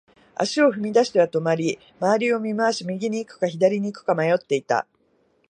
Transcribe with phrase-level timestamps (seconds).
[0.35, 4.87] 足を踏み出しては止まり、辺りを見回し、右に行くか、左に行くか迷っていた。